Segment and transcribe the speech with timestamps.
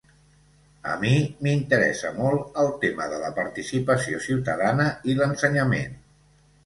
[0.93, 1.11] A mi
[1.47, 5.95] m’interessa molt el tema de la participació ciutadana i l’ensenyament.